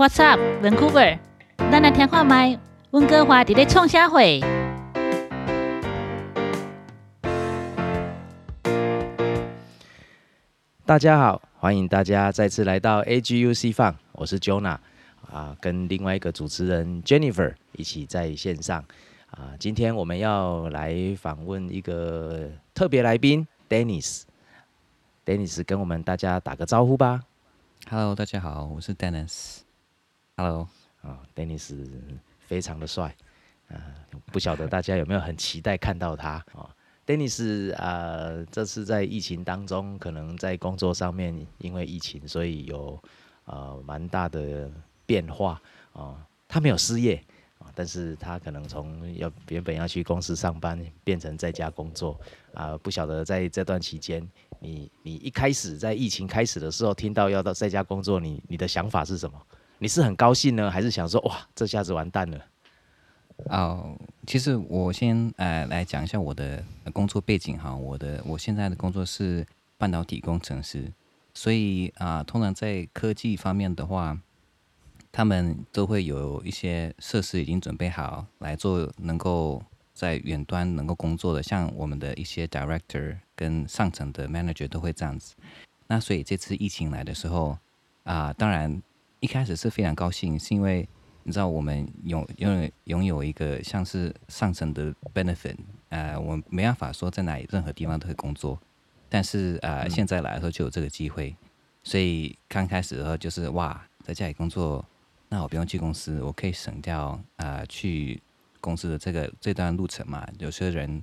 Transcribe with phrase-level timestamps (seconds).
[0.00, 1.18] What's up, Vancouver？
[1.58, 2.58] 咱来听看麦，
[2.92, 4.40] 温哥华伫咧创啥会？
[10.86, 14.78] 大家好，欢迎大家再次来到 AGUC 放，我是 Jonah
[15.30, 18.82] 啊，跟另外一个主持人 Jennifer 一起在线上
[19.30, 19.52] 啊。
[19.58, 24.22] 今天我们要来访问一个特别来宾 Dennis。
[25.26, 27.20] Dennis 跟我们大家打个招呼吧。
[27.90, 29.59] Hello，大家好，我是 Dennis。
[30.36, 30.66] Hello，
[31.02, 31.74] 啊，Dennis
[32.38, 33.14] 非常的帅
[33.68, 33.76] 啊，
[34.32, 36.74] 不晓得大家有没有很期待看到他啊
[37.06, 42.98] ？Dennis 啊，这次在疫情当中，可能在工作上面因为疫情，所以有
[43.44, 44.70] 呃蛮大的
[45.04, 45.60] 变化
[45.92, 46.26] 啊。
[46.48, 47.22] 他没有失业
[47.58, 52.18] 啊，但是他可能从要原本要去公司上班，变成在家工作
[52.54, 52.78] 啊。
[52.78, 54.26] 不晓得在这段期间，
[54.58, 59.40] 你你一开始在疫情开始的时候，听到要到在家工作，你你的想法是什么？
[59.82, 62.38] 你是很高兴呢，还是想说哇，这下子完蛋了？
[63.46, 67.74] 哦，其实我先呃来讲一下我的工作背景哈。
[67.74, 69.46] 我的我现在的工作是
[69.78, 70.92] 半导体工程师，
[71.32, 74.18] 所以啊、通常在科技方面的话，
[75.10, 85.34] 他们都会有一些设施已经准备好来做能够在远端能够工作的，像我们的一些 director 跟上层的 manager 都会这样子。
[85.86, 87.56] 那所以这次疫情来的时候
[88.04, 88.82] 啊、当然
[89.20, 90.88] 一开始是非常高兴，是因为
[91.22, 95.56] 你知道我们拥拥有拥有一个像是上层的 benefit，
[95.90, 98.58] 呃，我们没办法说在哪里任何地方都可以工作，
[99.08, 101.36] 但是呃、嗯现在来的时候就有这个机会，
[101.84, 104.84] 所以刚开始的时候就是哇，在家里工作，
[105.28, 108.20] 那我不用去公司，我可以省掉呃去
[108.60, 110.26] 公司的这个这段路程嘛。
[110.38, 111.02] 有些人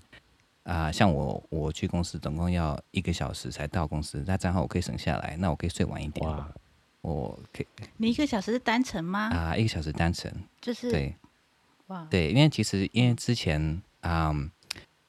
[0.63, 6.51] 啊、像我我去公司总共要一个小时才到公司，那这样我可以省下来，那我可以睡晚一点，哇，
[7.08, 9.30] 我可以你一个小时是单程吗？
[9.30, 10.29] 啊、一个小时单程，
[10.59, 11.16] 就是对。
[11.88, 14.35] 哇，对，因为其实因为之前啊、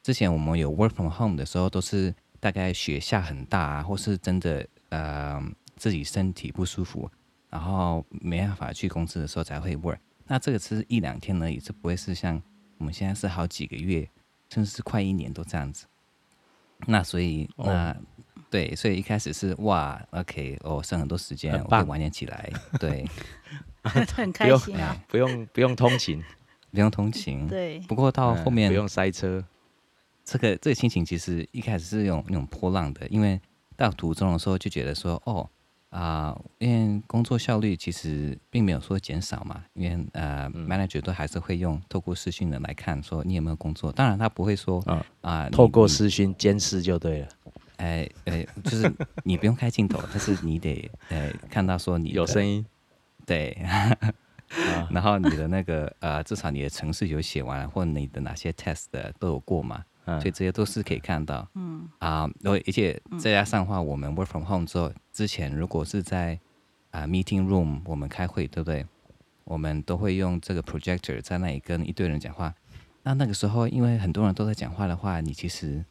[0.00, 5.42] 之前我们有 work from home 的时候，都是大概雪下很大啊，或是真的呃
[5.76, 7.10] 自己身体不舒服，
[7.50, 9.98] 然后没办法去公司的时候才会 work。
[10.28, 12.40] 那这个是一两天而已，这不会是像
[12.76, 14.08] 我们现在是好几个月，
[14.48, 15.86] 甚至是快一年都这样子。
[16.86, 17.96] 那所以哦那、
[18.50, 21.86] 对，所以一开始是哇，OK，哦，剩很多时间，我可以很棒。
[21.86, 22.50] 晚点起来，
[22.80, 23.04] 对，
[23.82, 24.96] 很开心啊。
[24.96, 26.22] 哎不用不用通勤，
[26.70, 27.46] 不用通勤。
[27.46, 29.44] 对，不过到嗯后面不用塞车，
[30.24, 33.40] 这个这个心情其实一开始是有那种波浪的，因为
[33.76, 35.48] 到途中的时候就觉得说，哦
[35.90, 40.68] 啊、因为工作效率其实并没有说减少嘛，因为呃、嗯。
[40.68, 47.28] manager 都还是会用透过视讯的来看说你有没有工作，当然他不会说嗯啊、你透过你视讯监视就对了，
[47.78, 48.92] 哎哎，就是
[49.24, 52.64] 你不用开镜头，但是你得呃看到说你有声音
[53.26, 53.96] 对，啊，
[54.90, 61.48] 然后你的那个呃至少你的程式有写完，或者你的哪些 test 的都有过嘛，嗯所以这些都是可以看到。
[61.54, 66.38] 嗯，啊，然后而且再加上话，我们 work from home 之后，之前如果是在
[66.90, 68.86] 啊、meeting room 我们开会，对不对？
[69.44, 72.54] 我们都会用这个 projector 在那里跟一堆人讲话。
[73.02, 75.84] 那那个时候，因为很多人都在讲话的话，你其实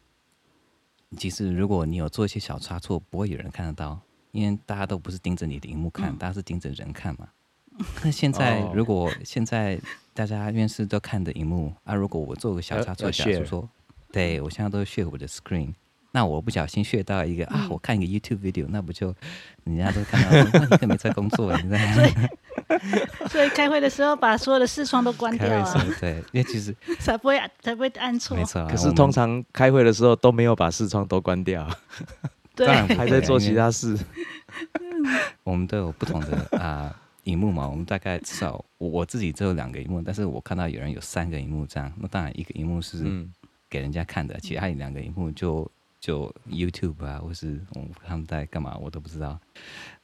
[1.16, 3.98] 其实如果你有做一些小差错，不会有人看得到，
[4.30, 7.28] 因为大家都不是盯着你的荧幕看，大家是盯着人看嘛。
[8.02, 8.72] 那现在哦。
[8.74, 9.80] 如果现在
[10.12, 13.68] 大家院士都看着荧幕啊，如果我做个小差错，要假如说，
[14.12, 15.72] 对我现在都 share 我的 screen，
[16.12, 19.14] 那我不小心 share 到一个啊，我看一个 YouTube video，那不就
[19.64, 21.78] 人家都看到说，哇，你根本没在工作，你在
[23.28, 25.48] 所以开会的时候把所有的视窗都关掉
[26.00, 28.36] 对，因为其实才不会才不会按错。
[28.36, 28.44] 没。
[28.44, 31.68] 错啊，可是通常开会的时候都没有把视窗都关掉，
[32.54, 32.66] 对。
[32.66, 33.96] 当，然还在做其他事。
[35.44, 36.94] 我们都有不同的啊
[37.24, 43.30] 荧幕嘛，我们大概至少我我自己只有两个荧幕，但是我看到有人有三个荧幕这样，那当然一个荧幕是嗯，
[43.68, 45.70] 给人家看的，其他两个荧幕就
[46.00, 49.38] 就 YouTube 啊，或是我他们在干嘛我都不知道。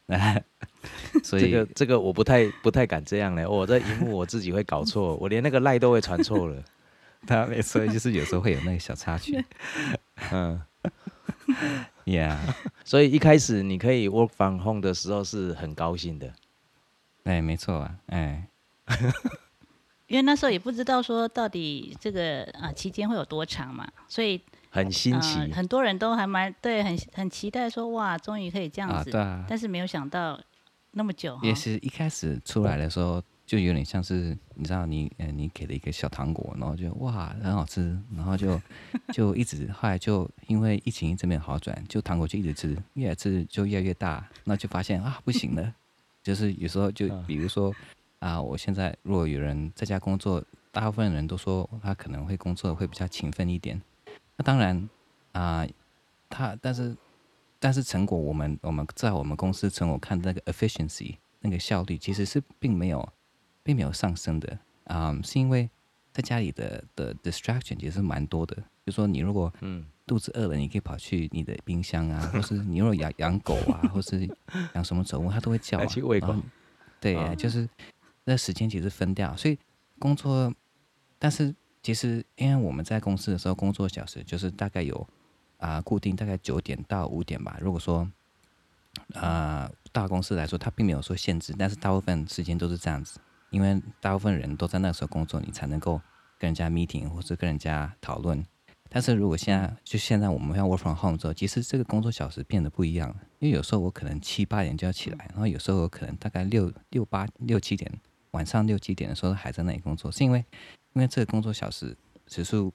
[1.25, 6.63] 所以这个这个我不太不太敢这样嘞，我这荧幕我自己会搞错，我连那个赖都会传错了。
[7.27, 9.43] 他没错，就是有时候会有那个小插曲
[10.31, 10.61] 嗯
[12.05, 12.37] ，，Yeah，
[12.85, 16.31] 所以一开始你可以 work from home 的时候是很高兴的。
[17.23, 18.47] 哎，没错啊，哎，
[20.07, 24.39] 因为那时候也不知道说到底这个啊、期间会有多长嘛，所以
[24.75, 30.41] 很新奇，呃很多人都还蛮对，很很期待说哇，终于可以这样啊，子，对啊，但是没有想到
[30.91, 31.55] 那么久也。
[31.55, 38.61] 是一开始出来的时候，就有点像是你知道你呃你给了一个小糖果，然后就哇很好吃，然后就
[39.15, 45.73] 就一直后来就因为疫情一直没有好转，就糖果就一直吃，越来吃就越来越大，那就发现啊不行了，
[46.23, 47.73] 就是有时候就嗯比如说
[48.19, 50.43] 啊，我现在如果有人在家工作，
[50.73, 53.81] 大部分人都说他可能会工作会比较勤奋一点。
[54.37, 54.89] 那当然
[55.33, 55.67] 啊，
[56.29, 56.97] 他但是
[57.59, 63.09] 但是成果我们我们在我们公司成果看那个 efficiency 那个效率其实是并没有
[63.63, 64.59] 并没有上升的。
[64.85, 65.71] 啊、是因为
[66.13, 68.57] 在家里的的 distraction 其实蛮多的。
[68.85, 69.87] 就说你如果嗯。
[70.07, 74.29] 肚子饿了，你可以跑去你的冰箱啊，或是你如果养养狗啊，或是
[74.75, 76.43] 养什么宠物，它都会叫、啊，去喂然后狗
[77.01, 77.67] 对，啊就是
[78.25, 79.59] 那时间其实分掉，所以
[79.99, 80.53] 工作，
[81.19, 81.55] 但是
[81.85, 85.07] 其实因为我们在公司的时候，工作小时就是大概有
[85.59, 87.59] 啊、固定大概九点到五点吧。
[87.61, 88.11] 如果说
[89.15, 93.21] 啊、大公司来说，它并没有说限制，但是大部分时间都是这样子，
[93.51, 96.01] 因为大部分人都在那时候工作，你才能够
[96.39, 98.43] 跟人家 meeting 或是跟人家讨论。
[98.89, 107.93] 但是如果现在就现在我们要 work from home 之后，其实这个工作小时变得不一样了，因为有时候我可能七八点就要起来，然后有时候我可能大概六六八六七点
[108.31, 110.45] 晚上六七点的时候还在那里工作，是因为
[110.95, 111.97] 因为这个工作小时
[112.27, 112.73] 时数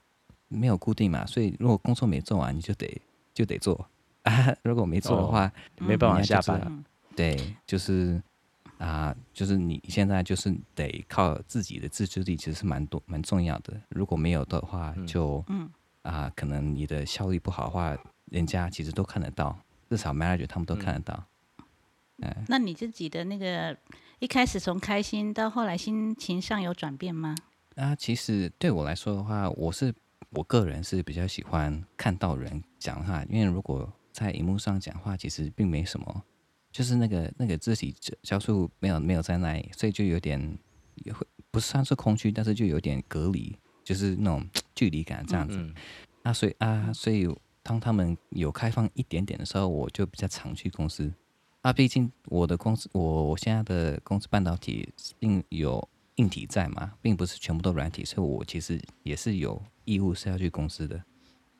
[0.48, 3.02] 没有固定嘛，所以如果工作没做完，你就得
[3.34, 3.90] 就得做。
[4.24, 6.62] 啊，如果没做的话，没办法下班。
[6.66, 6.86] 嗯
[7.16, 8.22] 对，就是
[8.78, 13.74] 啊、就是你现在就是得靠自己的自制力，其实是蛮多蛮重要的。
[13.90, 15.06] 如果没有的话，嗯。
[15.06, 15.70] 就嗯。
[16.02, 17.98] 啊、可能你的效率不好的话，
[18.32, 21.24] 人家其实都看得到，至少 manager 他们都看得到。
[22.22, 23.78] 嗯、那你自己的那个
[24.20, 27.36] 一开始从开心到后来心情上有转变吗？
[27.80, 29.94] 啊，其实对我来说的话，我是
[30.32, 36.24] 我个人是比较喜欢看到人讲话，因为如果在荧幕上讲话，其实并没什么，
[36.74, 40.58] 就是那个那个肢体交交触没有没有在那里，所以就有点
[40.96, 44.46] 也会不算是空虚，但是就有点隔离，就是那种
[44.76, 45.56] 距离感这样子。
[45.58, 45.74] 嗯
[46.22, 47.34] 那所以啊，所以
[47.64, 51.10] 当他们有开放一点点的时候，我就比较常去公司。
[51.62, 55.88] 啊，毕竟我的公司，我我现在的公司半导体并有
[56.20, 61.02] 硬体在嘛，并不是全部都软体，所以我其实也是有义务是要去公司的。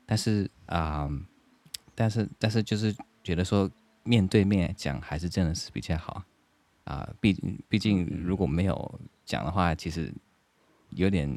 [0.06, 1.10] 但是啊、
[1.96, 3.72] 但是但是就是觉得说
[4.04, 6.22] 面对面讲还是真的是比较好。
[6.84, 7.34] 啊，毕
[7.70, 10.12] 毕竟如果没有讲的话，其实
[10.90, 11.32] 有点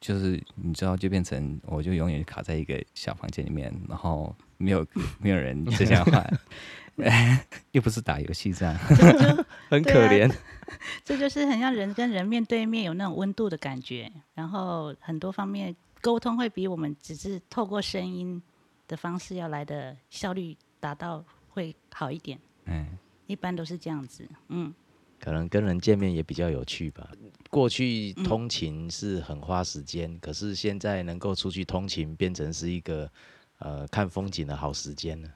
[0.00, 4.86] 就是你知道，就变成我就永远卡在一个小房间里面，然后没有
[5.18, 6.24] 没有人在讲话，
[7.72, 8.74] 又不是打游戏这样。
[9.70, 10.32] 很可怜。
[11.04, 18.42] 这就是很像人跟人面对面有那种温度的感觉，然后很多方面沟通会比我们只是透过声音
[18.86, 22.86] 的方式要来的效率达到会好一点，嗯，
[23.26, 24.28] 一般都是这样子。
[24.48, 24.72] 嗯，
[25.18, 27.08] 可能跟人见面也比较有趣吧。
[27.50, 33.10] 过去嗯通勤是很花时间，可是现在能够出去通勤，变成是一个
[33.58, 35.28] 呃看风景的好时间了。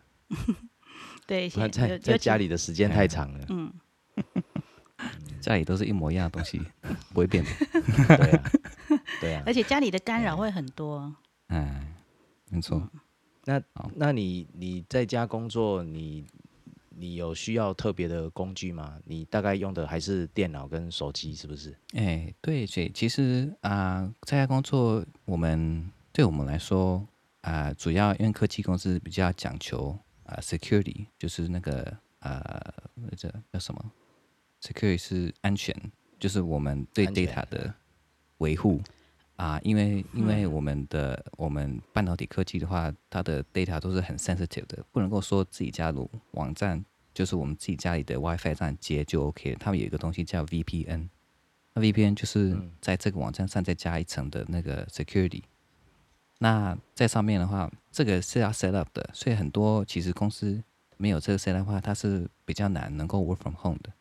[1.32, 3.46] 对，不然在在家，尤里的时间太长了。
[3.48, 3.72] 嗯，
[5.40, 6.60] 家里都是一模一样的东西，
[7.14, 7.50] 不会变的。
[8.18, 8.50] 对啊，
[9.18, 9.42] 对啊。
[9.48, 11.10] 而且家里的干扰会很多。
[11.48, 11.94] 嗯，
[12.50, 12.86] 没错。
[13.46, 13.62] 那
[13.94, 16.26] 那你你在家工作，你
[16.90, 18.98] 你有需要特别的工具吗？
[19.06, 21.74] 你大概用的还是电脑跟手机，是不是？
[21.94, 27.08] 哎，对，所以其实啊、在家工作，我们对我们来说
[27.40, 29.98] 啊、主要因为科技公司比较讲求
[30.32, 32.74] 啊、security，就是那个呃，
[33.16, 33.92] 这叫什么
[34.60, 35.74] ？security 是安全，
[36.18, 37.72] 就是我们对 data 的
[38.38, 38.80] 维护
[39.36, 49.58] 啊、因为因为我们的我们半导体科技的话，它的 data 都是很 sensitive 的，不能够说自己家的网站就是我们自己家里的 WiFi 站接就 OK 了。
[49.58, 51.08] 他们有一个东西叫 VPN，
[51.74, 55.42] 那 VPN 就是嗯在这个网站上再加一层的那个 security。
[56.42, 60.60] 那在上面的话，这个是要 set up 的，所以很多其实公司
[60.96, 63.92] 没有这个 set up 的话，它是比较难能够 work from home 的。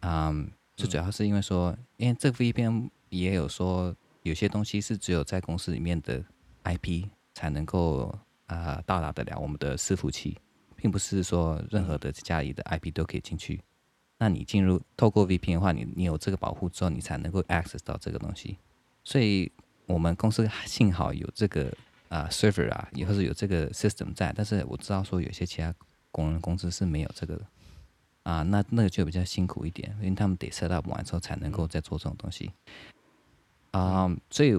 [0.00, 6.24] 嗯，最主要是因为说，因为这个 VPN 也有说，有些东西是只有在公司里面的
[6.62, 8.06] IP 才能够
[8.46, 10.38] 啊、呃到达得了我们的伺服器，
[10.76, 13.60] 并不是说任何的家里的 IP 都可以进去。
[14.16, 18.56] 那你进入透过 VPN 的话，你你有这个保护之后，你才能够 access 到这个东西。
[19.02, 19.52] 所以
[19.86, 21.72] 我们公司幸好有这个
[22.08, 25.74] 啊、server 啊，也或是有这个 system 在，但是我知道说有些其他
[26.10, 27.46] 工人公司是没有这个的。
[28.22, 32.50] 啊，那那个就比较辛苦一点，因为他们得 set up 完之后才能够再做这种东西。
[33.72, 34.58] 啊、所以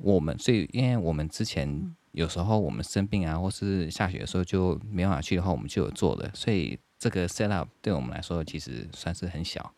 [0.00, 9.74] 我们所以因为我们之前有时候我们生病啊，或是下雪的时候就没办法去的话，我们就有做的，所以这个 set up 对我们来说其实算是很小，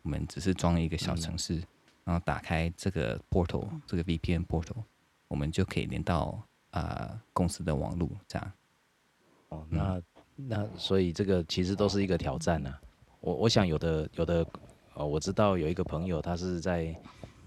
[0.00, 1.62] 我们只是装一个小程式，
[2.04, 4.82] 然后打开这个 portal 这个 VPN portal，
[5.28, 8.52] 我们就可以连到啊、呃公司的网络这样。
[9.48, 10.02] 哦，那
[10.36, 12.80] 那所以这个其实都是一个挑战啊。
[13.20, 14.46] 我我想有的有的，
[14.94, 16.94] 呃，我知道有一个朋友，他是在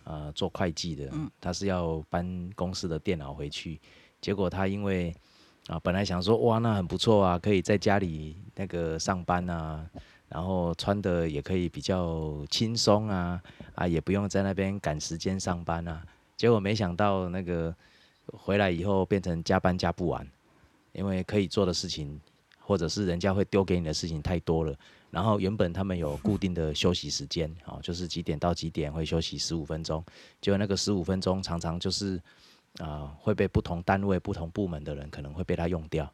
[0.03, 3.81] 呃做会计的，他是要搬公司的电脑回去，
[4.22, 5.15] 结果他因为
[5.67, 9.89] 啊本来想说哇那很不错啊，可以在家里那个上班啊，
[10.33, 13.39] 然后穿的也可以比较轻松啊，
[13.75, 16.03] 啊也不用在那边赶时间上班啊，
[16.35, 17.73] 结果没想到那个
[18.25, 20.27] 回来以后变成加班加不完，
[20.91, 22.19] 因为可以做的事情
[22.59, 24.75] 或者是人家会丢给你的事情太多了。
[25.11, 30.03] 然后原本他们有固定的休息时间，哦，就是几点到几点会休息十五分钟，
[30.41, 32.19] 结果那个十五分钟常常就是
[32.79, 36.11] 啊会被不同单位、不同部门的人可能会被他用掉，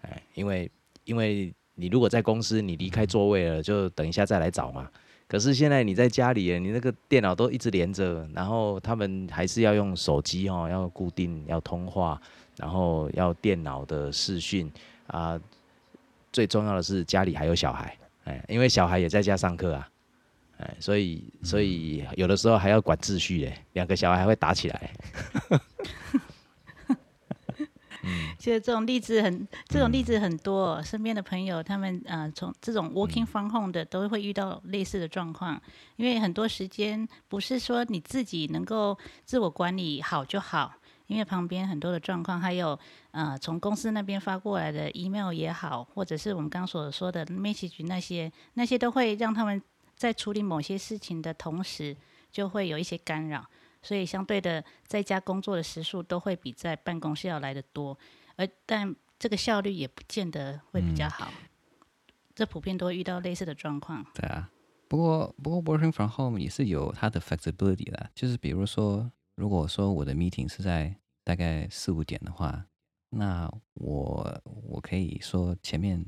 [0.00, 0.68] 哎，因为
[1.04, 4.88] 因为你如果在公司，你离开座位了，就等一下再来找嘛。
[5.26, 12.20] 可是现在你在家里，你那个电脑都一直连着，然后他们还是要用手机哦，要固定要通话，
[12.58, 14.70] 然后要电脑的视讯
[15.06, 15.40] 啊，
[16.30, 17.96] 最重要的是家里还有小孩。
[18.24, 19.88] 哎，因为小孩也在家上课啊，
[20.58, 24.90] 哎，所以所以有的时候还要管秩序嘞，两个小孩还会打起来。
[28.04, 35.60] 嗯，其 实这种例子很，这种例子很多，身边的朋友他们呃，从这种 working from home 的都会遇到类似的状况，
[35.96, 40.74] 因为很多时间不是说你自己能够自我管理好就好。
[41.06, 42.78] 因为旁边很多的状况，还有
[43.10, 49.60] 呃从公司那边发过来的 email 也好，或者是我们刚所说的 message 那些，那些都会让他们
[49.94, 51.94] 在处理某些事情的同时，
[52.32, 53.44] 就会有一些干扰，
[53.84, 57.96] 所以相对的在家工作的时数都会比在办公室要来的多，
[58.34, 61.32] 而但这个效率也不见得会比较好，
[62.34, 64.04] 这普遍都会遇到类似的状况。
[64.14, 64.50] 对啊，
[64.88, 69.12] 不过不过 working from home 也是有它的 flexibility 的，就是比如说。
[69.36, 72.66] 如果说我的 meeting 是在大概四五点的话，
[73.10, 75.98] 那我我可以说前面，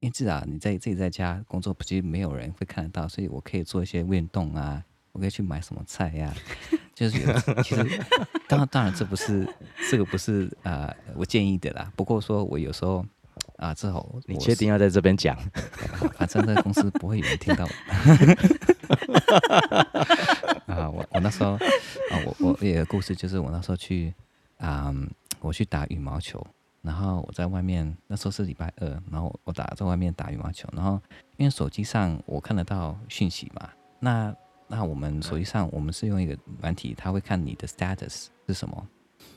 [0.00, 6.34] 因为至少你在自己在家工作，其实没有人会看得到，所以我可以做一些运动啊，我可以去买什么菜呀，
[6.92, 7.82] 就是有其实
[8.48, 9.48] 当然当然这不是
[9.90, 13.06] 这个不是啊我建议的啦，不过说我有时候
[13.56, 15.38] 啊，之后你确定要在这边讲，
[16.18, 17.64] 反正在公司不会有人听到。
[20.66, 24.12] 啊，我我那时候啊，我我也有个故事，就是我那时候去
[24.58, 24.92] 啊，
[25.38, 26.44] 我去打羽毛球，
[26.82, 31.00] 然后我在外面，那时候是礼拜二，然后我打在外面打羽毛球，然后
[31.36, 33.68] 因为手机上我看得到讯息嘛，
[34.00, 34.34] 那
[34.66, 38.88] 那我们手机上我们是用一个软体，它会看你的 status 是什么，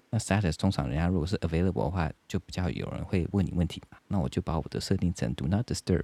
[0.10, 6.04] 那 status 通常人家如果是 available 的话，就比较有人会问你问题嘛，那我就把我的设定成 do not disturb，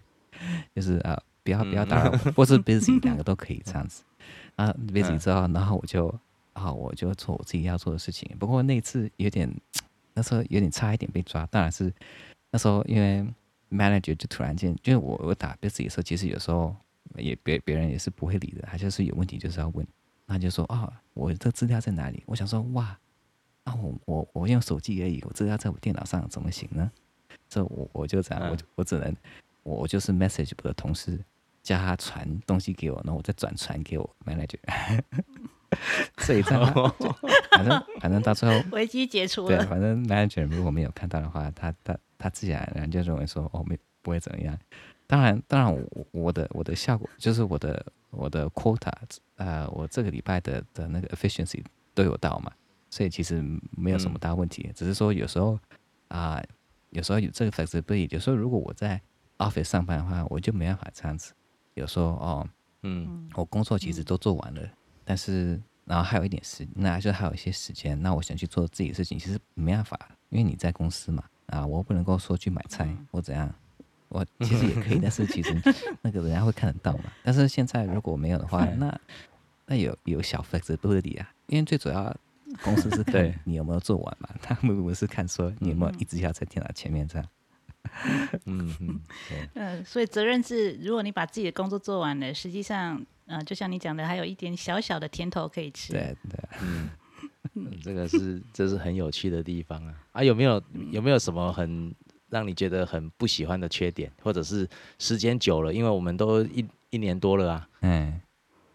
[0.75, 1.21] 就是啊。
[1.45, 4.01] 不要不要打扰， 或是 busy 两个都可以这样子。
[4.55, 6.07] 啊，busy 之后，然后我就
[6.53, 8.33] 啊，我就做我自己要做的事情。
[8.39, 9.53] 不过那次有点，
[10.15, 11.45] 那时候有点差一点被抓。
[11.47, 11.93] 当然是
[12.49, 13.27] 那时候因为
[13.69, 16.73] manager 就突然间，因为我我打 busy 的时候，其实有时候
[17.17, 19.85] 也别别人也是不会理的，他就是有问题就是要问。
[20.27, 22.23] 他就说啊，我这资料在哪里？
[22.25, 22.97] 我想说哇，
[23.63, 26.91] 啊我我我用手机而已，我资料在我电脑上怎么行呢？
[27.49, 29.15] 这我我就这样，我我只能
[29.63, 31.19] 我我就是 message 我的同事。
[31.63, 34.59] 叫他传东西给我，然后我再转传给我 manager。
[36.19, 36.73] 所以这样，
[37.51, 39.57] 反正反正到最后危机解除了。
[39.57, 44.59] 对，反正 manager 如果没有看到的话，他他他自然而然就认为说哦没不会怎么样。
[45.07, 48.91] 当然当然我我的我的效果就是我的我的 quota
[49.35, 52.51] 呃我这个礼拜的的那个 efficiency 都有到嘛，
[52.89, 54.71] 所以其实没有什么大问题。
[54.75, 55.59] 只是说有时候
[56.07, 56.41] 啊
[56.91, 59.01] 有时候有这个 flexibility，有时候如果我在
[59.37, 61.33] office 上班的话，我就没办法这样子。
[61.73, 62.47] 有时候哦，
[62.83, 64.61] 嗯，我工作其实都做完了，
[65.03, 73.53] 但是然后还有一点时，那就还有一些时间，那我想去做自己的事情，其实没办法，因为你在公司嘛，啊，我不能够说去买菜或怎样，
[74.13, 75.53] 我其实也可以，但是其实
[76.01, 77.05] 那个人家会看得到嘛。
[77.23, 78.99] 但是现在如果没有的话， 那
[79.65, 82.15] 那有有小 flexibility 啊，因为最主要
[82.63, 87.27] 公司是看你有没有做完嘛， 他们不是看说你有没有一直要在电脑前面这样。
[88.45, 89.01] 嗯嗯，
[89.55, 95.91] 嗯，所以责任制，如果你把自己的工作做完了，实际上，呃，就像你讲的，还有一点小小的甜头可以吃。
[95.91, 96.89] 对对，嗯，
[97.83, 99.93] 这个是这是很有趣的地方啊。
[100.13, 101.93] 啊，有没有有没有什么很
[102.33, 104.67] 让你觉得很不喜欢的缺点，或者是
[104.99, 108.19] 时间久了，因为我们都一一年多了啊，嗯，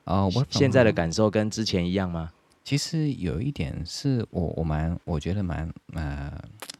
[0.05, 2.33] 哦，我现在的感受跟之前一样吗？
[2.65, 6.33] 其实有一点是我我蛮我觉得蛮呃，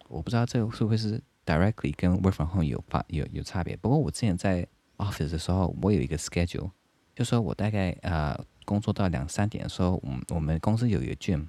[0.09, 1.21] 我不知道这个会不会是。
[1.49, 4.69] Directly 跟 Work from Home 有发有有差别，不过我之前在
[4.99, 6.73] Office 的时候，我有一个 Schedule，
[7.17, 11.47] 就说我大概呃工作到两三点的时候，我们我们公司有一个 Gym，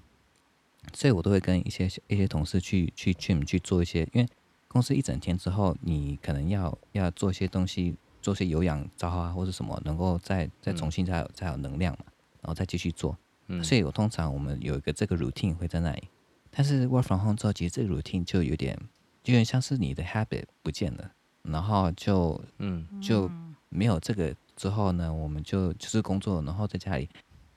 [0.93, 4.29] 所以我都会跟一些一些同事去去 Gym 去做一些，因为
[4.69, 12.05] 公司一整天之后，你可能要要做一些东西做些有氧招啊，或者什么，能够再再重新再有再有能量嘛，
[12.41, 13.17] 然后再继续做。
[13.47, 13.61] 嗯。
[13.61, 16.07] 所以我通常我们有一个这个 routine 会在那里，
[16.49, 18.77] 但是 work from home 之后，其实这个 routine 就有点，
[19.23, 21.11] 就有点像是你的 habit 不见了，
[21.43, 22.87] 然后就嗯。
[23.01, 23.29] 就
[23.71, 27.07] 没有这个之后呢，我们就就是工作，然后在家里，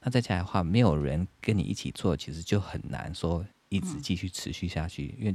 [0.01, 5.35] 那在家里的话，没有人跟你一起做，其实就很难说一直继续持续下去，因为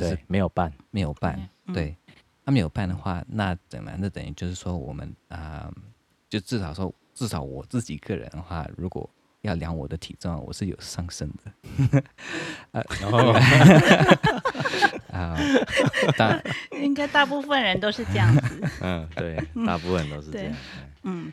[0.00, 1.74] 这是对，没有办，没有办，嗯。
[1.74, 1.96] 对，
[2.44, 5.70] 那没有办的话，那等然那等于就是说我们啊、
[6.28, 9.08] 就至少说至少我自己个人的话，如果
[9.42, 12.02] 要量我的体重，我是有上升的。
[12.70, 13.32] 然 后
[15.12, 15.36] 啊，
[16.16, 16.42] 当然
[16.80, 18.68] 应该大部分人都是这样子。
[18.80, 20.56] 嗯，对，大部分都是这样。
[21.02, 21.32] 嗯，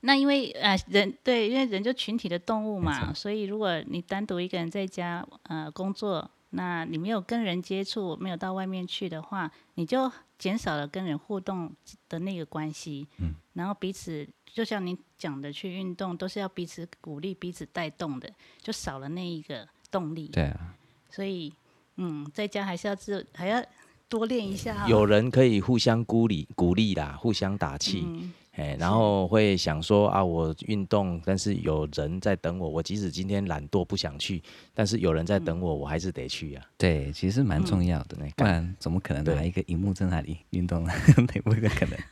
[0.00, 11.70] 那因为呃人对，因为人就群体的动物嘛，所以如果你单独一个人在家呃工作，那你没有跟人接触，没有到外面去的话，你就减少了跟人互动
[12.08, 13.08] 的那个关系。
[13.18, 18.30] 嗯，然后彼此就像你讲的，去运动都是要彼此鼓励、彼此带动的，
[18.60, 20.28] 就少了那一个动力。
[20.28, 20.74] 对啊，
[21.08, 21.52] 所以
[21.96, 23.64] 嗯，在家还是要自还要
[24.08, 24.86] 多练一下、哦。
[24.88, 34.42] 有人可以互相鼓励鼓励啦，互相打气，嗯哎、然后会想说啊，我运动，但是有人在等我，我即使今天懒惰不想去，
[34.74, 36.62] 但是有人在等我，我还是得去啊。
[36.76, 40.92] 对，其实蛮重要的，嗯不然怎么可能拿对一个荧幕在那里运动呢？
[41.32, 41.68] 对不对？
[41.70, 41.98] 可能。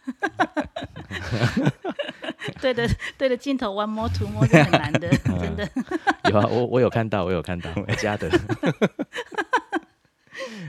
[2.61, 5.09] 对的对的镜头 one more two more 是很难的，
[5.41, 5.69] 真的。
[6.31, 8.31] 有啊，我我有看到，我有看到我家的。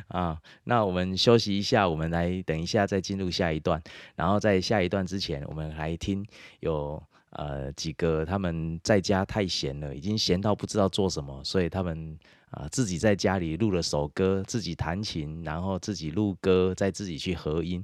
[0.08, 3.82] 啊，那我们休息一下，我们来等一下再进入下一段。
[4.16, 6.26] 然后在下一段之前，我们来听
[6.60, 12.18] 有呃几个他们在家太闲了，已经闲到不知道做什么，所以他们
[12.52, 17.84] 啊、自己在家里录了首歌，自己弹琴，然后自己录歌，再自己去合音。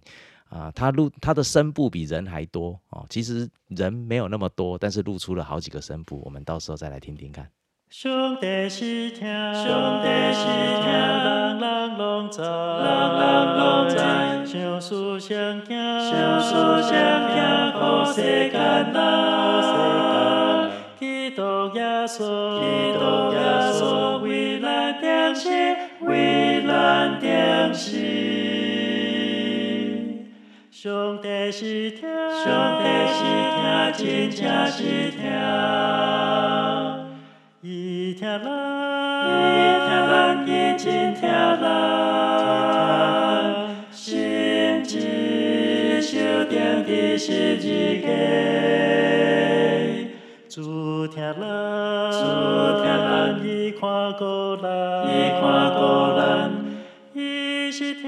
[0.49, 3.05] 啊，他录他的声部比人还多哦。
[3.09, 6.21] 其实人没有那么多，但是录出了好几个声部。
[6.23, 7.49] 我们到时候再来听听看。
[7.89, 10.43] 上帝是听，上帝是
[10.83, 12.49] 听，人人拢知，人
[13.17, 13.95] 人拢知，
[14.45, 16.91] 相思相惊，相思相
[17.33, 19.71] 惊，好世间人，好世
[20.99, 20.99] 间。
[20.99, 21.41] 基督
[21.75, 22.65] 耶稣，基
[22.99, 22.99] 督
[23.31, 23.39] 耶
[23.71, 25.49] 稣，为咱定死，
[26.01, 27.95] 为咱定死。
[30.71, 32.01] 上帝是听，
[32.43, 33.23] 上帝是
[33.55, 33.61] 听，
[33.97, 35.17] 真正是听。
[38.37, 38.53] 伊听咱，
[39.27, 41.21] 伊听咱，伊真听
[41.61, 41.65] 咱，
[43.91, 46.09] 心志受
[46.45, 47.65] 定伫十字
[48.01, 48.07] 架。
[50.49, 51.41] 主听咱，
[52.11, 52.17] 主
[52.83, 53.81] 听咱，伊看
[54.19, 54.21] 顾
[54.57, 54.65] 咱，
[55.07, 55.09] 伊
[55.41, 55.41] 看
[55.73, 55.79] 顾
[56.15, 56.21] 咱，
[57.13, 57.17] 伊
[57.71, 58.03] 是听，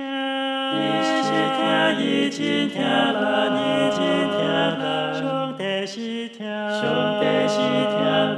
[0.75, 1.17] 伊是
[1.57, 1.59] 听，
[1.99, 3.17] 伊真听咱，
[3.57, 3.97] 伊真
[4.29, 4.37] 听
[4.79, 4.81] 咱。
[5.15, 5.21] 上
[5.57, 5.97] 帝是
[6.29, 7.99] 听，上帝是听，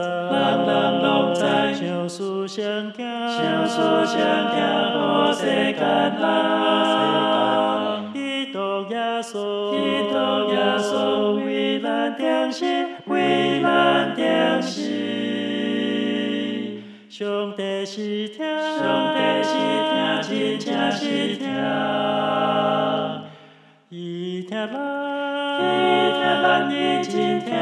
[0.00, 1.40] 人拢知，人拢知，
[1.74, 3.76] 相思相惊，相思
[4.06, 4.16] 相
[4.50, 4.58] 惊，
[4.92, 8.12] 好世间人，好世间人。
[8.12, 8.16] 基
[8.52, 8.58] 督
[8.90, 9.76] 耶稣，基
[10.10, 10.14] 督
[10.50, 10.94] 耶稣，
[11.44, 12.64] 为咱定死，
[13.06, 14.80] 为咱定死。
[17.08, 18.44] 上帝是听，
[18.78, 19.52] 上帝是
[19.90, 21.02] 听，真正是
[21.36, 21.46] 听。
[23.90, 24.74] 伊听咱，
[25.60, 25.62] 伊
[26.10, 26.72] 听咱，伊
[27.04, 27.54] 真听咱，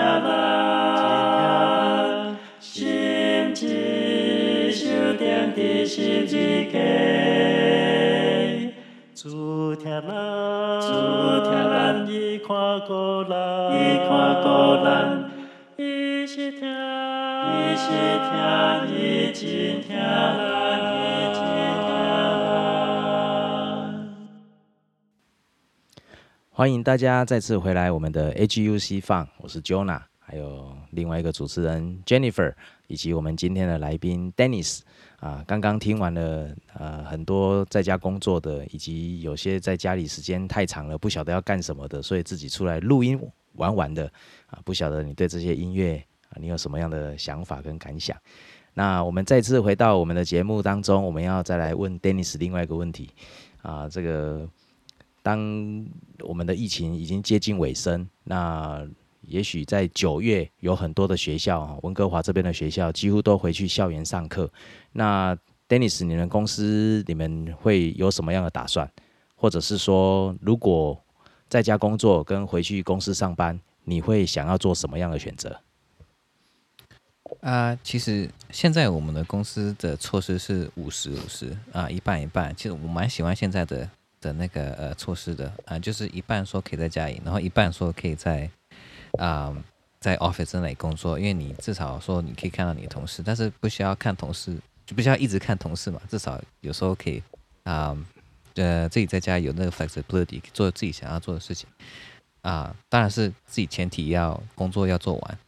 [6.73, 6.79] 十
[9.29, 9.43] 字架。
[9.75, 10.09] 主听咱，
[10.81, 10.89] 主
[11.45, 12.49] 听咱，伊看
[12.87, 12.91] 顾
[13.25, 13.37] 咱，
[13.73, 14.11] 伊看
[14.43, 14.47] 顾
[14.83, 15.31] 咱，
[15.77, 17.87] 伊是听，伊是
[18.27, 18.33] 听，
[18.97, 19.43] 伊真
[19.83, 20.01] 听咱，
[20.95, 21.01] 伊
[21.35, 22.41] 真听咱。
[26.51, 30.01] 欢迎大家再次回来我们的 AGUC 放，我是 Jonah，
[30.33, 32.55] 还有另外一个主持人 Jennifer，
[32.87, 34.81] 以及我们今天的来宾 Dennis。
[35.21, 43.21] 啊，刚刚听完了呃很多在家工作的，以及有些在家里时间太长了，不晓得要干什么的，所以自己出来录音
[43.57, 44.11] 玩玩的
[44.47, 48.17] 啊，不晓得你对这些音乐啊，你有什么样的想法跟感想？
[48.73, 53.11] 那我们再次回到我们的节目当中，我们要再来问 Dennis 另外一个问题
[53.61, 54.49] 啊，这个
[55.23, 55.87] 当
[56.21, 58.89] 我们的疫情已经接近尾声，那
[59.23, 64.51] 也许在九月有很多的学校，啊温哥华这边的学校几乎都回去校园上课。
[64.93, 65.37] 那
[65.69, 68.91] Dennis，你们公司你们会有什么样的打算？
[69.35, 71.03] 或者是说，如果
[71.49, 75.61] 在家工作跟回去公司上班，你会想要做什么样的选择？
[77.41, 82.55] 啊、其实现在我们的公司的措施是五十五十啊，一半一半。
[82.55, 83.89] 其实我蛮喜欢现在的
[84.21, 88.49] 的那个呃措施的啊、就是一半说可以在家里，然后一半说可以在
[89.19, 89.55] 啊、
[90.01, 97.23] 在 office 那里工作，因为你至少说你可以看到你的同事，但是不需要看同事，就不需要一直看同事嘛，至少有时候可以
[97.65, 97.97] 啊、
[98.55, 101.67] 呃自己在家有那个 flexibility 做自己想要做的事情
[102.43, 105.39] 啊、当然是自己前提要工作要做完。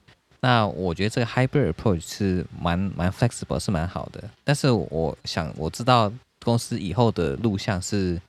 [0.41, 4.23] 那我觉得这个 hybrid approach 是蛮蛮 flexible，是蛮好的。
[4.45, 8.21] 但是我想我知道公司以后的路向是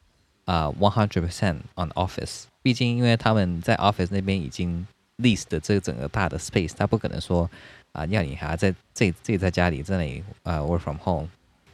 [0.46, 7.50] 啊 one hundred percent on office，毕竟因为他们在 office 那边已经 lease 的这个整个大的 space，他不可能说
[7.94, 11.30] 啊、要你还要在自己自己在家里这里啊、work from home，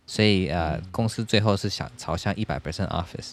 [0.06, 3.32] 所以呃、公司最后是想朝向一百 percent office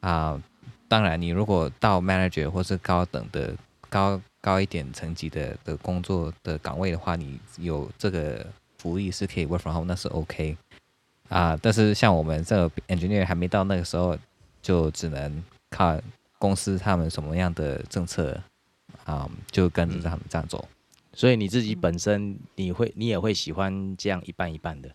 [0.00, 0.38] 啊、
[0.86, 3.54] 当然，你如果到 manager 或是高等的
[3.88, 8.46] 高高一点层级的的工作的岗位的话，你有这个
[8.78, 10.56] 福利是可以 work from home，那是 OK
[11.28, 11.58] 啊。
[11.62, 14.18] 但是像我们这个 engineer 还没到那个时候，
[14.60, 16.02] 就只能看
[16.38, 18.38] 公司他们什么样的政策
[19.10, 20.68] 啊，就跟着他们这样走。
[21.12, 24.88] 所以你自己本身你会你也会喜欢这样一半一半的，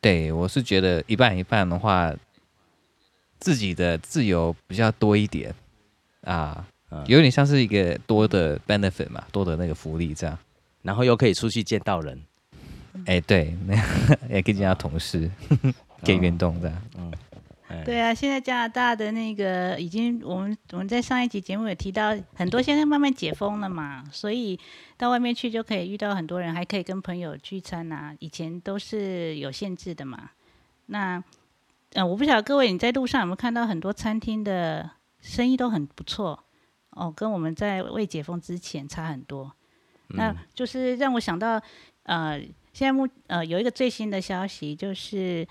[0.00, 2.14] 对我是觉得一半一半的话，
[3.40, 5.54] 自己的自由比较多一点。
[6.22, 7.02] 啊，嗯。
[7.06, 10.38] 有点像是一个多的 benefit 嘛，多的那个福利这样。
[10.82, 12.22] 然后又可以出去见到人，
[13.06, 13.74] 哎，对，那
[14.28, 15.30] 也可以见到同事，
[16.04, 16.82] 可以运动这样。
[16.98, 17.10] 哎
[17.84, 24.58] 对啊，现在加拿大的那个已经，我们我们在上一集节目也提到，很多现在慢慢解封了嘛，所以
[24.96, 28.14] 到外面去就可以遇到很多人，还可以跟朋友聚餐啊。
[28.20, 30.30] 以前都是有限制的嘛。
[30.86, 31.22] 那
[31.92, 36.44] 呃，我不晓得各位你在路上有没有看到很多餐厅的生意都很不错
[36.90, 39.52] 哦，跟我们在未解封之前差很多。
[40.08, 41.60] 那就是让我想到，
[42.02, 42.38] 呃，
[42.72, 45.46] 现在目呃有一个最新的消息，就是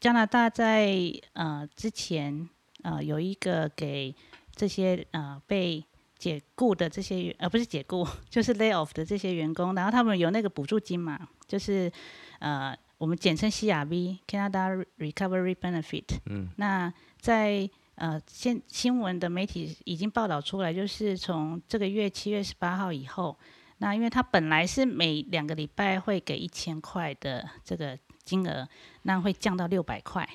[0.00, 0.94] 加拿大在
[1.32, 2.48] 呃之前
[2.82, 4.14] 呃有一个给
[4.54, 5.84] 这些呃被
[6.18, 11.90] 解雇的这些员呃不是解雇， 就是 lay off 的这些员工，然后他们有那个补助金嘛，就是
[12.38, 16.18] 呃我们简称 CRB Canada Recovery Benefit。
[16.26, 23.38] 嗯，那在呃现新闻的媒体已经报道出来，就是从这个月七月十八号以后，
[23.78, 28.68] 那因为他本来是每两个礼拜会给一千块的这个金额，
[29.02, 30.28] 那会降到六百块。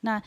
[0.00, 0.22] 那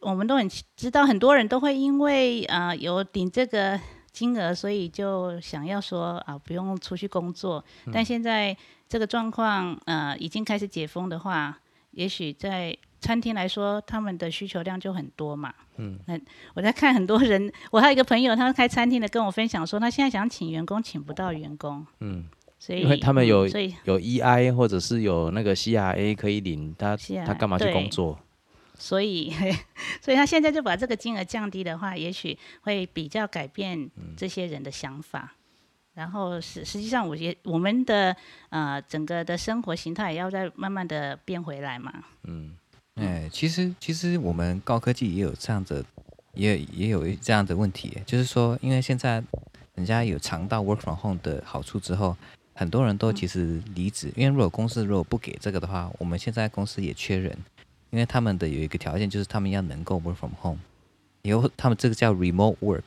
[0.00, 3.78] 我们都很知道，很多人都会因为呃有领这个
[4.10, 7.64] 金额，所以就想要说啊不用出去工作。
[7.92, 8.56] 但现在
[8.88, 11.58] 这个状况呃已经开始解封的话，
[11.92, 15.52] 也许在餐厅来说，他们的需求量就很多嘛。
[15.76, 16.18] 嗯，那
[16.54, 21.86] 我在看很多人，我还有一个朋友，他开餐厅的跟我分享说，他现在想请员工，请不到员工。
[22.00, 22.26] 嗯，
[22.64, 26.96] 所以因为他们有嗯所以有 EI 或者是有那个 CRA 可以领，他
[27.26, 28.18] 他干嘛去工作？
[28.78, 29.30] 所以，
[30.00, 35.34] 所以他现在就把这个金额降低的话，也许会比较改变这些人的想法。
[35.92, 38.16] 然后实实际上，我觉我们的
[38.48, 41.92] 呃整个的生活形态也要再慢慢的变回来嘛。
[42.22, 42.56] 嗯
[42.94, 45.84] 哎，其实其实我们高科技也有这样的，
[46.32, 49.22] 也也有这样的问题，就是说，因为现在
[49.74, 52.16] 人家有尝到 work from home 的好处之后，
[52.54, 57.36] 很多人都其实离职，因为如果公司如果不给这个的话，我们现在公司也缺人，
[57.90, 60.58] 因为他们的有一个条件就是他们要能够 work from home，
[61.22, 62.82] 有他们这个叫 remote work，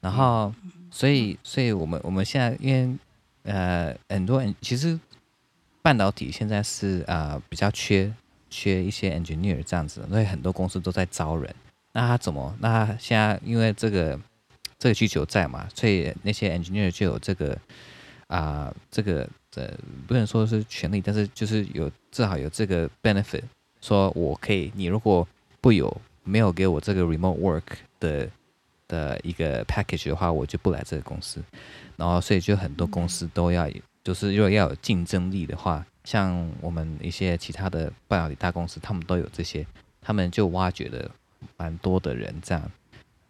[0.00, 0.54] 然后
[0.90, 2.96] 所以所以我们我们现在因为
[3.42, 4.98] 呃很多人其实
[5.82, 8.12] 半导体现在是啊、呃比较缺
[8.48, 11.54] 缺一些 engineer 这样子，所以很多公司都在招人。
[11.92, 12.54] 那他怎么？
[12.60, 14.20] 那他现在因为这个
[14.78, 17.58] 这个需求在嘛，所以那些 engineer 就有这个
[18.28, 19.70] 啊、这个呃
[20.06, 23.42] 不能说是权利，但是就是有至少有这个 benefit，
[23.80, 25.26] 说我可以，你如果
[25.60, 27.62] 不有没有给我这个 remote work
[28.00, 28.28] 的
[28.88, 31.42] 的一个 package 的话，我就不来这个公司。
[31.96, 33.70] 然后所以就很多公司都要，
[34.04, 39.66] 就是如果要有竞争力的话，像我们一些其他的半导体大公司，他们都有这些，
[40.00, 41.10] 他们就挖掘了
[41.56, 42.70] 蛮多的人这样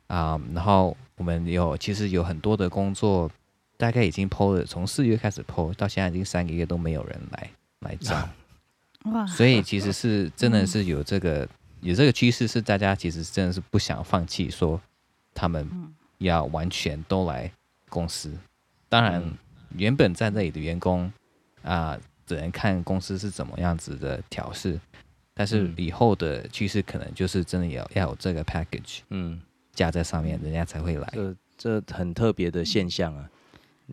[0.08, 3.28] 啊、然后我们有其实有很多的工作，
[3.76, 8.28] 大概已经 PO 了，从四月开始 PO 到现在已经三个月都没有人来来找，
[9.10, 11.48] 哇，所以其实是真的是有这个
[11.80, 14.80] 有这个趋势，是大家其实真的是不想放弃，说
[15.34, 15.68] 他们
[16.18, 17.50] 要完全都来
[17.88, 18.32] 公司。
[18.88, 19.22] 当然，
[19.76, 21.12] 原本在那里的员工
[21.62, 24.80] 啊、只能看公司是怎么样子的调试，
[25.34, 25.74] 但是嗯。
[25.76, 29.40] 以后的趋势可能就是真的要要有这个 package 嗯，
[29.72, 31.08] 加在上面，人家才会来。
[31.12, 33.28] 这这很特别的现象啊。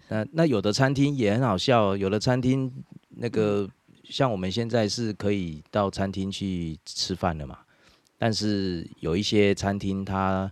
[0.07, 2.71] 那那有的餐厅也很好笑，有的餐厅
[3.09, 3.69] 那个
[4.03, 7.59] 像我们现在是可以到餐厅去吃饭的嘛。
[8.17, 10.51] 但是有一些餐厅它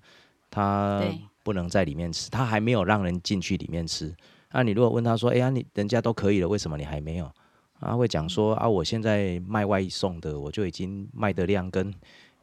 [0.49, 1.03] 它
[1.43, 4.13] 不能在里面吃，它还没有让人进去里面吃。
[4.51, 7.31] 那你如果问他说，哎呀，你人家都可以了，为什么你还没有？
[7.79, 11.93] 他会讲说啊，我现在卖外送的，我就已经卖的量跟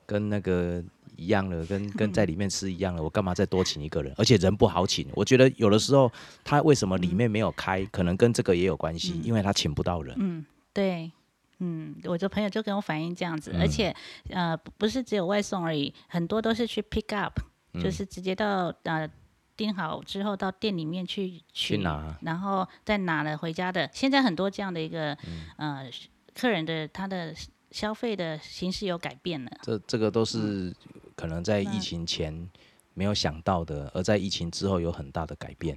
[0.06, 0.82] 跟那个
[1.18, 4.14] 一样了，跟跟在里面吃一样了，我干嘛再多请一个人？
[4.16, 6.10] 而且人不好请，我觉得有的时候
[6.42, 10.16] 他为什么里面没有开，可能跟这个也有关系，因为他请不到人。
[10.18, 11.10] 嗯，对，
[11.58, 13.94] 嗯，我的朋友就跟我反映这样子，而嗯且
[14.30, 17.38] 呃，不不是只有外送而已，很多都是去 pick up，、
[17.74, 19.10] 就嗯是直接到呃
[19.56, 22.16] 订好之后到店里面去，去拿。
[22.22, 23.90] 然后再拿了回家的。
[23.92, 25.44] 现在很多这样的一个、嗯。
[25.56, 25.90] 呃
[26.38, 27.34] 客人的他的
[27.72, 30.72] 消费的形式有改变了，这这个都是
[31.18, 32.32] 可能在疫情前
[32.94, 35.76] 没有想到的，而在疫情之后有很大的改变。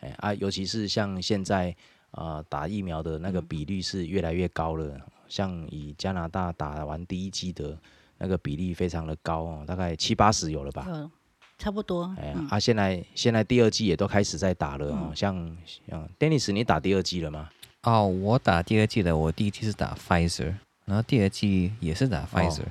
[0.00, 1.74] 哎啊，尤其是像现在
[2.10, 7.74] 啊、呃打疫苗的那个比率是越来越高了，像以加拿大打完第一剂的
[8.18, 10.86] 那个比例非常的高哦，大概七八十有了吧。
[10.86, 11.10] 有
[11.56, 15.56] 差不多，哎呀、嗯，啊，现在现在第二季也都开始在打了哦，像
[15.88, 17.48] 像 Dennis，你打第二季了吗？
[17.84, 20.52] 哦，我打第二季的，我第一季是打 Pfizer，
[20.84, 22.64] 然后第二季也是打 Pfizer，、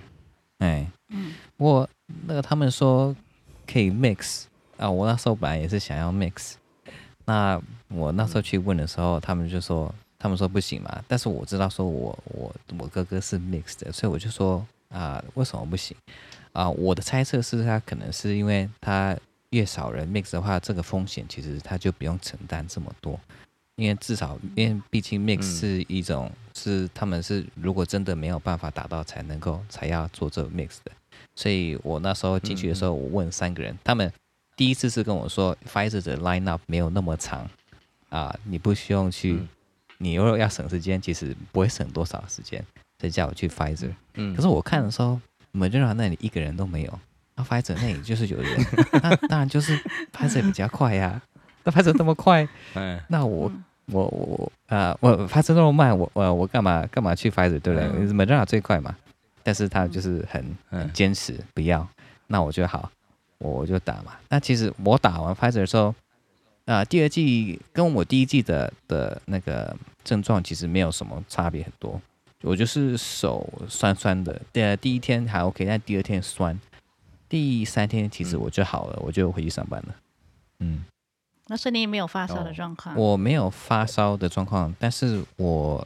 [0.60, 1.90] 哎，嗯，我
[2.26, 3.16] 那个他们说
[3.68, 4.44] 可以 mix
[4.78, 6.54] 啊，我那时候本来也是想要 mix，
[7.26, 15.96] 那我那时候去问的时候，他们就说他们说不行嘛，但是我知道说我我我哥哥是 mix 的，所以我就说啊，为什么不行？
[16.54, 19.18] 啊，我的猜测是他可能是因为他
[19.50, 23.20] 越少人 mix 的话，这个风险其实他就不用承担这么多。
[23.76, 25.42] 因为至少，因为毕竟 mix 嗯。
[25.42, 30.92] 是一种、是他们是如果真的没有办法达到才能够才要做这个 mix 的，
[31.36, 34.12] 所以我那时候进去的时候，我问三个人，他们
[34.56, 37.50] 第一次是跟我说 Pfizer 的 line up 没有那么长
[38.10, 39.48] 啊，你不需要去，嗯。
[40.00, 42.62] 你如果要省时间，其实不会省多少时间，
[43.00, 43.92] 所以叫我去 Pfizer。
[44.16, 44.36] 嗯。
[44.36, 45.20] 可是我看的时候
[45.54, 47.00] ，Moderna 那里一个人都没有，
[47.36, 48.66] 那 Pfizer 那里就是有人，
[49.02, 49.80] 那当然就是
[50.12, 51.22] Pfizer 比较快呀、
[51.64, 53.50] 那 Pfizer 那么快， 嗯那我、
[53.86, 58.08] 我我啊、我 Pfizer 那么慢，我我我干嘛干嘛去 Pfizer 对不对、嗯。
[58.08, 58.94] M o d e r n a 最快嘛，
[59.44, 61.88] 但是他就是很坚持不要，
[62.28, 62.92] 那我就好，
[63.38, 64.14] 我我就打嘛。
[64.30, 65.94] 那其实我打完 Pfizer 的时候，
[66.66, 72.02] 啊、第二季跟我第一季的的那个症状其实没有什么差别很多，
[72.42, 76.58] 我就是手酸酸的，第第一天还 OK，但第二天酸，
[77.28, 78.40] 第三天其实嗯。
[78.40, 79.96] 我就好了，我就回去上班了。
[80.60, 80.86] 嗯，
[81.48, 85.86] 那所以你也没有发烧的哦状况，我没有发烧的状况，但是我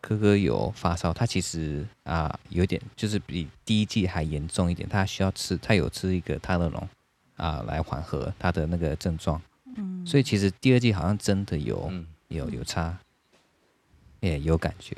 [0.00, 6.88] 哥哥有发烧，他其实啊、有点就是比第一季还严重一点，他需要吃，他有吃一个泰勒龙
[7.36, 9.42] 啊来缓和他的那个症状，
[9.76, 12.96] 嗯，所以其实第二季好像真的有、嗯，有有差，
[14.20, 14.94] 也有感觉，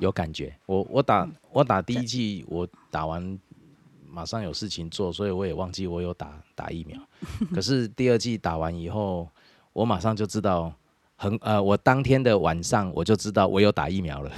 [0.00, 0.52] 有感觉。
[0.66, 3.38] 我我打我打第一季，我打完
[4.08, 7.00] 马上有事情做，所以我也忘记我有打打疫苗。
[7.54, 9.28] 可是第二季打完以后，
[9.72, 10.74] 我马上就知道。
[11.16, 14.30] 很呃，我当天的晚上我就知道我有打疫苗了，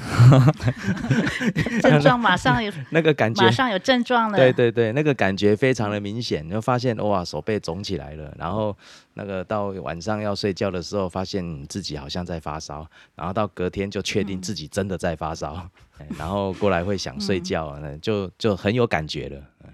[1.83, 8.77] 症状马上有那个感觉马上有症状了，对对对，那个感觉非常的明显，你就发现哇，手背肿起来了，然后
[9.15, 15.55] 那个到晚上要睡觉的时候，发现自己好像在发烧，然后到隔天就确定自己真的在发烧，
[16.01, 19.39] 嗯然后过来会想睡觉，那就就很有感觉了。
[19.65, 19.71] 嗯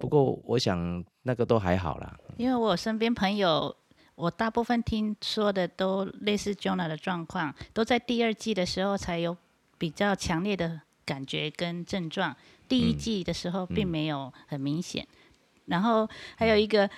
[0.00, 3.74] 不过我想那个都还好啦，因为我身边朋友，
[4.14, 9.36] 我大部分听说的都类似 Jonah 的状况，都在第二季的时候才有
[9.76, 12.34] 比较强烈的感觉跟症状，
[12.68, 15.06] 第一季的时候并没有很明显。
[15.66, 16.88] 然后还有一个，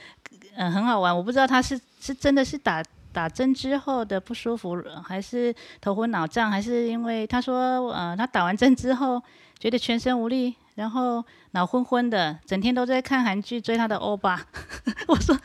[0.56, 9.22] 嗯、很好玩，我不知道他是是真的是打打针之后的不舒服，还是头昏脑胀，还是因为他说，呃，他打完针之后
[9.58, 14.40] 觉得全身无力，然后脑昏昏的，整天都在看韩剧追他的欧巴。
[15.08, 15.36] 我说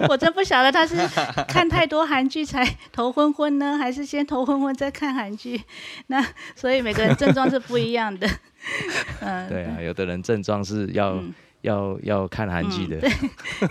[0.00, 0.96] 我， 我真不晓得他是
[1.46, 5.62] 看太多韩剧才头昏昏呢，还是先头昏昏再看韩剧？
[6.08, 6.20] 那
[6.56, 8.28] 所以每个人症状是不一样的。
[9.20, 13.00] 嗯，对啊，有的人症状是要、嗯要要看韩剧的，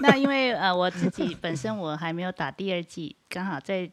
[0.01, 3.89] 那因为呃我自己本身我还没有打第二季，刚好在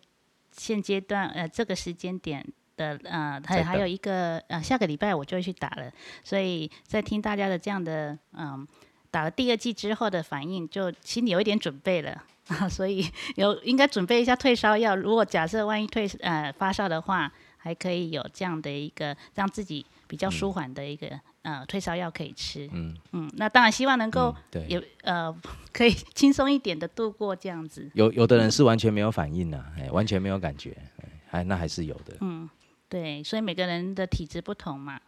[0.51, 2.45] 现阶段呃这个时间点
[2.83, 5.91] 的呃还还有一个呃下个礼拜我就会去打了，
[6.25, 8.67] 所以在听大家的这样的嗯、
[9.11, 12.25] 打了第二季之后的反应，就心里有一点准备了。
[12.49, 14.97] 啊， 所以有应该准备一下退烧药。
[14.97, 21.07] 如果假设万一退呃发烧的话，还可以有这样的一个让自己比较舒缓的一个、
[21.43, 22.69] 呃退烧药可以吃。
[22.73, 25.33] 嗯，嗯，那当然希望能够嗯对，也呃
[25.73, 27.89] 可以轻松一点的度过这样子。
[27.95, 32.17] 有有的人是完全没有反应的、哎，完全没有感觉，哎还那还是有的。
[32.21, 32.51] 嗯，
[32.93, 35.01] 对，所以每个人的体质不同嘛，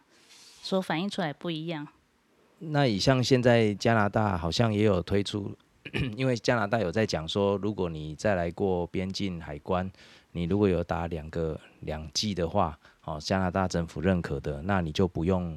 [0.63, 1.87] 所反映出来不一样。
[2.57, 5.55] 那以像现在加拿大好像也有推出，
[6.17, 9.87] 因为加拿大有在讲说，如果你再来过边境海关，
[10.31, 15.55] 你如果有打两个两剂的话，哦，加拿大政府认可的，那你就不用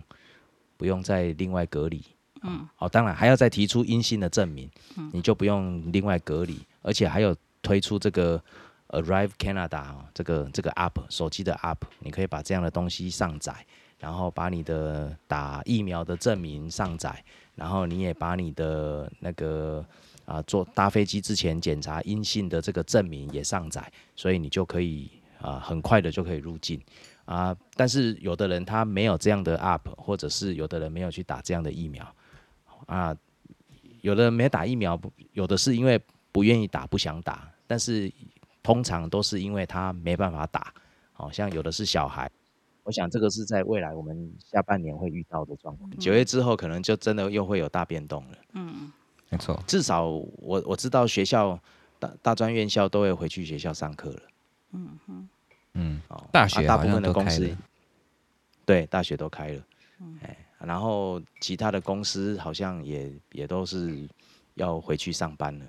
[0.77, 2.05] 不用再另外隔离。
[2.43, 4.71] 嗯，哦，当然还要再提出阴性的证明，
[5.15, 8.39] 你就不用另外隔离，而且还有推出这个
[8.89, 13.55] Arrive Canada 这个这个 App 手机的 App，你可以把这样的东西上载，
[13.99, 17.23] 然后把你的打疫苗的证明上载，
[17.55, 19.85] 然后你也把你的那个
[20.25, 26.81] 啊坐搭飞机之前检查阴性的这个证明也上载，所以你就可以啊很快的就可以入境
[27.27, 27.55] 啊。
[27.77, 32.15] 但是有的人他没有这样的 App，或者是有的人没有去打这样的疫苗。
[32.87, 33.15] 啊，
[34.01, 36.01] 有的人没打疫苗，不有的是因为
[36.33, 38.11] 不愿意打，不想打，但是
[38.69, 40.75] 通常都是因为他没办法打。
[41.15, 42.31] 好像有的是小孩，
[42.85, 45.91] 我想这个是在未来我们下半年会遇到的状况。
[45.97, 48.39] 九月之后可能就真的又会有大变动了。
[48.53, 48.93] 嗯，
[49.31, 49.59] 没错。
[49.67, 51.59] 至少我我知道学校
[51.99, 54.21] 大大专院校都会回去学校上课了。
[54.73, 55.29] 嗯嗯
[55.73, 56.01] 嗯，
[56.31, 57.57] 大学大部分的公司，
[58.67, 59.63] 对，大学都开了。
[60.23, 60.37] 哎。
[60.61, 64.09] 然后其他的公司好像也也都是
[64.55, 65.65] 要回去上班了。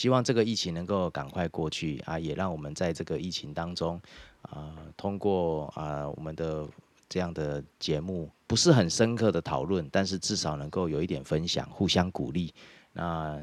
[0.00, 4.00] 希望这个疫情能够赶快过去啊，也让我们在这个疫情当中
[4.40, 6.66] 啊，通过啊我们的
[7.06, 12.50] 这样的节目，不是很深刻的讨论，但是至少能够有一点分享，互相鼓励。
[12.94, 13.38] 那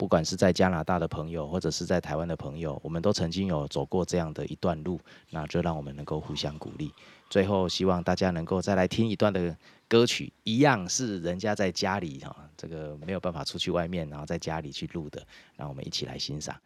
[0.00, 6.90] 不管是在加拿大的朋友，或者是在台湾的朋友，我们都曾经有走过这样的一段路，那就让我们能够互相鼓励。
[7.28, 9.54] 最后，希望大家能够再来听一段的
[9.86, 15.22] 歌曲，一样是人家在家里哈，这个没有办法出去外面，然后在家里去录的，
[15.54, 16.56] 让我们一起来欣赏。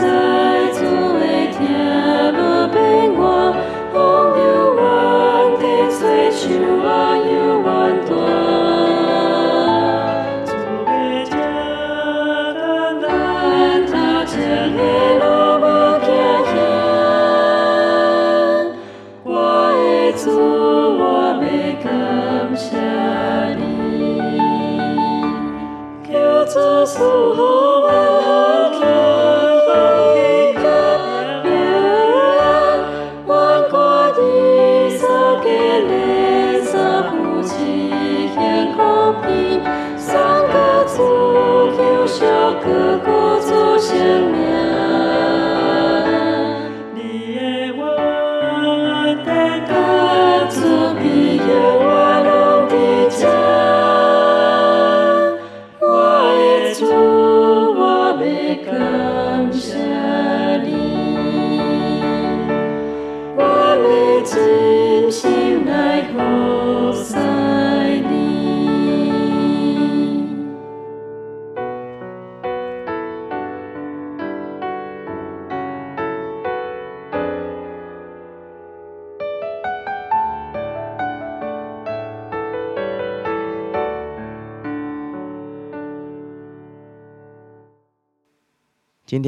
[0.00, 0.37] deserve.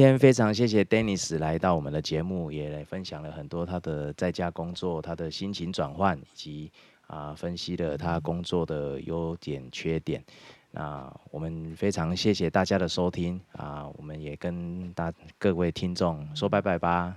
[0.01, 6.71] 天非常谢谢 Dennis 来到我们的节目，也来分享了很多他的在家工作、他的心情转换，以及
[7.07, 10.23] 啊分析了他工作的优点缺点。
[10.71, 17.15] 那我们非常谢谢大家的收听啊，我们也跟大各位听众说拜拜吧，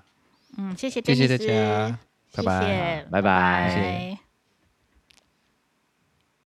[0.59, 1.99] 嗯，谢谢谢谢大家
[2.35, 3.07] 拜拜。
[3.11, 4.19] 拜拜